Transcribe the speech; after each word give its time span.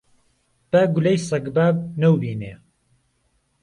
با 0.71 0.81
گولهی 0.95 1.17
سهگباب 1.27 1.75
نهوبینێ 2.01 2.53